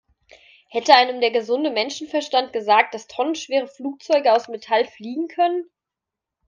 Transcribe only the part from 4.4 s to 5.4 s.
Metall fliegen